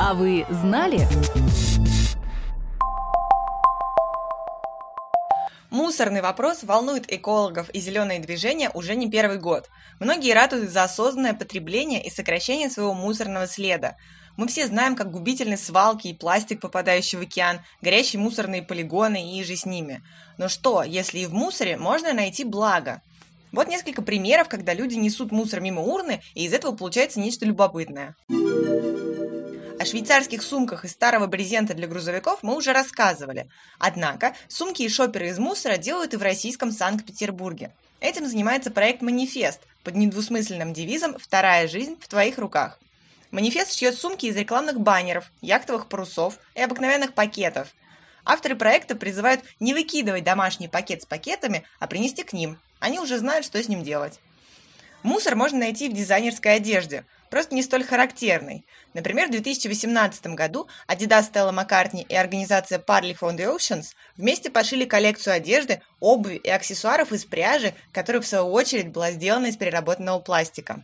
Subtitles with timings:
[0.00, 1.08] А вы знали?
[5.70, 9.68] Мусорный вопрос волнует экологов и зеленые движения уже не первый год.
[9.98, 13.96] Многие ратуют за осознанное потребление и сокращение своего мусорного следа.
[14.36, 19.42] Мы все знаем, как губительны свалки и пластик, попадающий в океан, горящие мусорные полигоны и
[19.42, 20.00] же с ними.
[20.38, 23.02] Но что, если и в мусоре можно найти благо?
[23.50, 28.14] Вот несколько примеров, когда люди несут мусор мимо урны, и из этого получается нечто любопытное.
[29.80, 33.48] О швейцарских сумках из старого брезента для грузовиков мы уже рассказывали.
[33.78, 37.70] Однако сумки и шоперы из мусора делают и в российском Санкт-Петербурге.
[38.00, 42.80] Этим занимается проект «Манифест» под недвусмысленным девизом «Вторая жизнь в твоих руках».
[43.30, 47.68] «Манифест» шьет сумки из рекламных баннеров, яхтовых парусов и обыкновенных пакетов.
[48.24, 52.58] Авторы проекта призывают не выкидывать домашний пакет с пакетами, а принести к ним.
[52.80, 54.18] Они уже знают, что с ним делать.
[55.04, 58.64] Мусор можно найти в дизайнерской одежде– просто не столь характерный.
[58.94, 65.82] Например, в 2018 году Adidas Stella McCartney и организация Parley Oceans вместе пошили коллекцию одежды,
[66.00, 70.82] обуви и аксессуаров из пряжи, которая в свою очередь была сделана из переработанного пластика.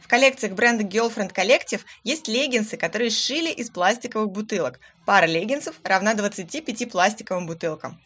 [0.00, 4.78] В коллекциях бренда Girlfriend Collective есть леггинсы, которые сшили из пластиковых бутылок.
[5.04, 8.00] Пара леггинсов равна 25 пластиковым бутылкам.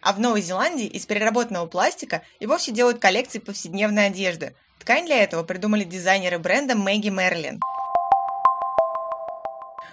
[0.00, 5.22] А в Новой Зеландии из переработанного пластика и вовсе делают коллекции повседневной одежды– Ткань для
[5.22, 7.60] этого придумали дизайнеры бренда Мэгги Мерлин.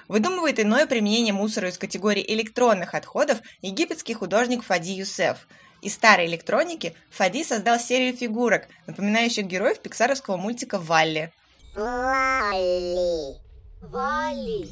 [0.07, 5.47] Выдумывает иное применение мусора из категории электронных отходов египетский художник Фади Юсеф.
[5.81, 11.33] Из старой электроники Фади создал серию фигурок, напоминающих героев пиксаровского мультика «Валли».
[11.75, 13.35] Валли.
[13.81, 14.67] Валли.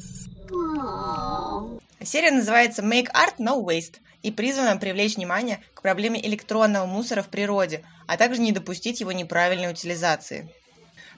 [2.02, 7.28] Серия называется Make Art No Waste и призвана привлечь внимание к проблеме электронного мусора в
[7.28, 10.52] природе, а также не допустить его неправильной утилизации.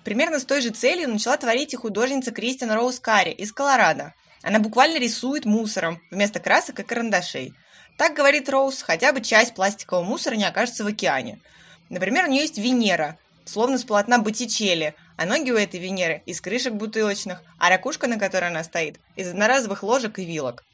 [0.04, 4.12] Примерно с той же целью начала творить и художница Кристина Роуз Карри из Колорадо.
[4.42, 7.54] Она буквально рисует мусором вместо красок и карандашей.
[7.96, 11.40] Так говорит Роуз, хотя бы часть пластикового мусора не окажется в океане.
[11.88, 13.16] Например, у нее есть Венера,
[13.47, 18.18] словно с полотна Боттичелли, а ноги у этой Венеры из крышек бутылочных, а ракушка, на
[18.18, 20.67] которой она стоит, из одноразовых ложек и вилок.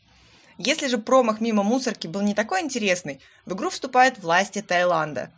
[0.58, 5.30] Если же промах мимо мусорки был не такой интересный, в игру вступают власти Таиланда.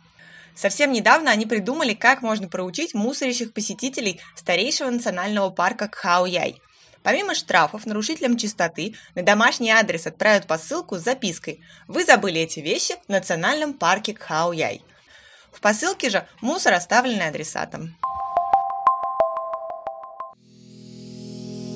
[0.55, 6.61] Совсем недавно они придумали, как можно проучить мусорящих посетителей старейшего национального парка Кхаояй.
[7.03, 12.95] Помимо штрафов нарушителям чистоты на домашний адрес отправят посылку с запиской «Вы забыли эти вещи
[13.07, 14.81] в национальном парке Кхаояй».
[15.51, 17.95] В посылке же мусор, оставленный адресатом.